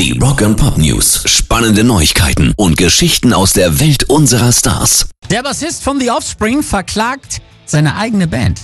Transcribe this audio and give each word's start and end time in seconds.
Die 0.00 0.18
Rock 0.18 0.40
and 0.40 0.56
Pop 0.56 0.78
News. 0.78 1.24
Spannende 1.26 1.84
Neuigkeiten 1.84 2.54
und 2.56 2.78
Geschichten 2.78 3.34
aus 3.34 3.52
der 3.52 3.80
Welt 3.80 4.04
unserer 4.04 4.50
Stars. 4.50 5.10
Der 5.28 5.42
Bassist 5.42 5.82
von 5.82 6.00
The 6.00 6.10
Offspring 6.10 6.62
verklagt 6.62 7.42
seine 7.66 7.94
eigene 7.94 8.26
Band. 8.26 8.62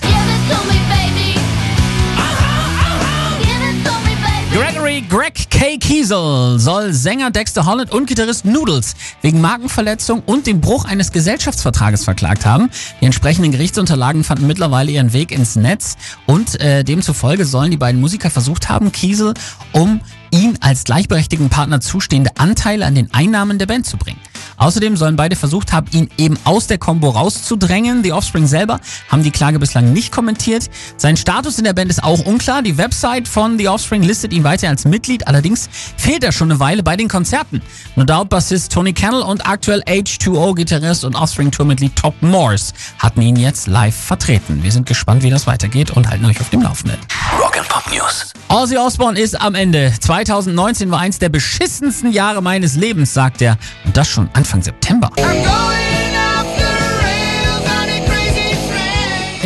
Gregory 4.50 5.04
Greg 5.10 5.45
K. 5.56 5.78
Kiesel 5.78 6.58
soll 6.58 6.92
Sänger 6.92 7.30
Dexter 7.30 7.64
Holland 7.64 7.90
und 7.90 8.04
Gitarrist 8.04 8.44
Noodles 8.44 8.94
wegen 9.22 9.40
Markenverletzung 9.40 10.22
und 10.26 10.46
dem 10.46 10.60
Bruch 10.60 10.84
eines 10.84 11.12
Gesellschaftsvertrages 11.12 12.04
verklagt 12.04 12.44
haben. 12.44 12.68
Die 13.00 13.06
entsprechenden 13.06 13.52
Gerichtsunterlagen 13.52 14.22
fanden 14.22 14.46
mittlerweile 14.46 14.90
ihren 14.90 15.14
Weg 15.14 15.32
ins 15.32 15.56
Netz 15.56 15.96
und 16.26 16.60
äh, 16.60 16.84
demzufolge 16.84 17.46
sollen 17.46 17.70
die 17.70 17.78
beiden 17.78 18.02
Musiker 18.02 18.28
versucht 18.28 18.68
haben, 18.68 18.92
Kiesel 18.92 19.32
um 19.72 20.02
ihn 20.30 20.58
als 20.60 20.84
gleichberechtigten 20.84 21.48
Partner 21.48 21.80
zustehende 21.80 22.32
Anteile 22.36 22.84
an 22.84 22.94
den 22.94 23.14
Einnahmen 23.14 23.58
der 23.58 23.64
Band 23.64 23.86
zu 23.86 23.96
bringen. 23.96 24.20
Außerdem 24.56 24.96
sollen 24.96 25.16
beide 25.16 25.36
versucht 25.36 25.72
haben, 25.72 25.86
ihn 25.92 26.08
eben 26.18 26.38
aus 26.44 26.66
der 26.66 26.78
Combo 26.78 27.10
rauszudrängen. 27.10 28.02
Die 28.02 28.12
Offspring 28.12 28.46
selber 28.46 28.80
haben 29.08 29.22
die 29.22 29.30
Klage 29.30 29.58
bislang 29.58 29.92
nicht 29.92 30.12
kommentiert. 30.12 30.70
Sein 30.96 31.16
Status 31.16 31.58
in 31.58 31.64
der 31.64 31.72
Band 31.72 31.90
ist 31.90 32.02
auch 32.02 32.24
unklar. 32.26 32.62
Die 32.62 32.78
Website 32.78 33.28
von 33.28 33.58
The 33.58 33.68
Offspring 33.68 34.02
listet 34.02 34.32
ihn 34.32 34.44
weiter 34.44 34.68
als 34.68 34.84
Mitglied. 34.84 35.26
Allerdings 35.26 35.68
fehlt 35.96 36.24
er 36.24 36.32
schon 36.32 36.50
eine 36.50 36.60
Weile 36.60 36.82
bei 36.82 36.96
den 36.96 37.08
Konzerten. 37.08 37.62
No 37.96 38.04
Doubt 38.04 38.28
Bassist 38.28 38.72
Tony 38.72 38.92
Cannell 38.92 39.22
und 39.22 39.46
aktuell 39.46 39.82
H2O-Gitarrist 39.82 41.04
und 41.04 41.14
Offspring-Tourmitglied 41.14 41.96
Top 41.96 42.14
Morse 42.20 42.72
hatten 42.98 43.22
ihn 43.22 43.36
jetzt 43.36 43.66
live 43.66 43.96
vertreten. 43.96 44.62
Wir 44.62 44.72
sind 44.72 44.86
gespannt, 44.86 45.22
wie 45.22 45.30
das 45.30 45.46
weitergeht 45.46 45.90
und 45.90 46.08
halten 46.08 46.24
euch 46.24 46.40
auf 46.40 46.50
dem 46.50 46.62
Laufenden. 46.62 46.98
Rock 47.38 47.58
and 47.58 47.68
Pop 47.68 47.84
News. 47.92 48.32
Ozzy 48.48 48.78
Osbourne 48.78 49.18
ist 49.18 49.38
am 49.40 49.54
Ende. 49.54 49.92
2019 50.00 50.90
war 50.90 51.00
eins 51.00 51.18
der 51.18 51.28
beschissensten 51.28 52.10
Jahre 52.10 52.42
meines 52.42 52.76
Lebens, 52.76 53.12
sagt 53.12 53.42
er. 53.42 53.58
Und 53.84 53.96
das 53.96 54.08
schon 54.08 54.30
Anfang 54.32 54.62
September. 54.62 55.10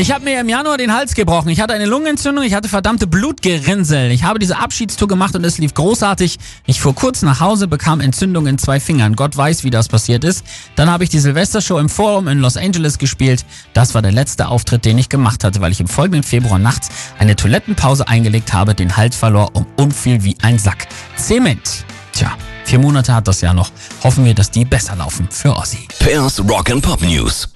Ich 0.01 0.11
habe 0.11 0.25
mir 0.25 0.41
im 0.41 0.49
Januar 0.49 0.79
den 0.79 0.95
Hals 0.95 1.13
gebrochen. 1.13 1.51
Ich 1.51 1.61
hatte 1.61 1.75
eine 1.75 1.85
Lungenentzündung, 1.85 2.43
ich 2.43 2.55
hatte 2.55 2.71
verdammte 2.71 3.07
Blutgerinnsel. 3.07 4.11
Ich 4.13 4.25
habe 4.25 4.39
diese 4.39 4.57
Abschiedstour 4.57 5.09
gemacht 5.09 5.37
und 5.37 5.45
es 5.45 5.59
lief 5.59 5.75
großartig. 5.75 6.39
Ich 6.65 6.81
fuhr 6.81 6.95
kurz 6.95 7.21
nach 7.21 7.41
Hause, 7.41 7.69
bekam 7.69 8.01
Entzündung 8.01 8.47
in 8.47 8.57
zwei 8.57 8.81
Fingern. 8.81 9.15
Gott 9.15 9.37
weiß, 9.37 9.63
wie 9.63 9.69
das 9.69 9.89
passiert 9.89 10.25
ist. 10.25 10.43
Dann 10.75 10.89
habe 10.89 11.05
ich 11.05 11.11
die 11.11 11.19
Silvestershow 11.19 11.79
im 11.79 11.91
Forum 11.91 12.29
in 12.29 12.39
Los 12.39 12.57
Angeles 12.57 12.97
gespielt. 12.97 13.45
Das 13.75 13.95
war 13.95 14.01
der 14.01 14.13
letzte 14.13 14.49
Auftritt, 14.49 14.87
den 14.87 14.97
ich 14.97 15.11
gemacht 15.11 15.45
hatte, 15.45 15.61
weil 15.61 15.71
ich 15.71 15.81
im 15.81 15.87
folgenden 15.87 16.23
Februar 16.23 16.59
nachts 16.59 16.89
eine 17.19 17.37
Toilettenpause 17.37 18.09
eingelegt 18.09 18.55
habe, 18.55 18.75
den 18.75 18.97
Hals 18.97 19.17
verlor 19.17 19.51
und 19.55 19.67
umfiel 19.77 20.25
wie 20.25 20.35
ein 20.41 20.59
Sack. 20.59 20.89
Zement. 21.17 21.85
Tja, 22.13 22.33
vier 22.65 22.79
Monate 22.79 23.15
hat 23.15 23.29
das 23.29 23.43
Jahr 23.43 23.53
noch. 23.53 23.71
Hoffen 24.03 24.25
wir, 24.25 24.33
dass 24.33 24.51
die 24.51 24.65
besser 24.65 24.97
laufen 24.97 25.29
für 25.31 25.55
Ozzy. 25.55 25.87
Pairs 25.99 26.41
Rock 26.49 26.71
and 26.71 26.81
Pop 26.81 27.03
News. 27.03 27.51